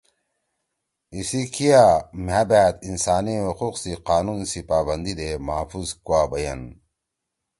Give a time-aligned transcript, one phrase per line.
[1.15, 1.83] اسی کیا
[2.25, 6.61] مھأ بأت انسانی حقوق سی قانون سی پاپندی دے محفوظ کُوا بیَن۔